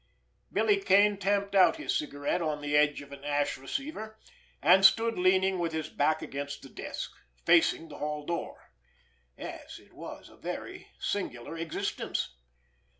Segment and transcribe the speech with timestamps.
[0.51, 4.17] Billy Kane tamped out his cigarette on the edge of an ash receiver,
[4.59, 7.11] and stood leaning with his back against the desk,
[7.45, 8.71] facing the hall door.
[9.37, 12.35] Yes, it was a very singular existence!